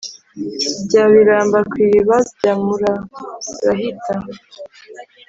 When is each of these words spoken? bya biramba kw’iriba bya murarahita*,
bya 0.85 1.03
biramba 1.11 1.59
kw’iriba 1.69 2.17
bya 2.37 2.53
murarahita*, 2.63 4.15